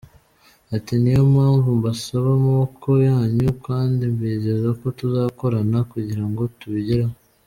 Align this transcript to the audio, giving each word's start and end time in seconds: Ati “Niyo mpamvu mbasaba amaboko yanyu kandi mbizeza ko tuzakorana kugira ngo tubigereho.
Ati 0.75 0.93
“Niyo 1.01 1.21
mpamvu 1.33 1.67
mbasaba 1.79 2.27
amaboko 2.37 2.89
yanyu 3.07 3.49
kandi 3.65 4.01
mbizeza 4.13 4.69
ko 4.79 4.87
tuzakorana 4.97 5.79
kugira 5.91 6.23
ngo 6.29 6.43
tubigereho. 6.59 7.13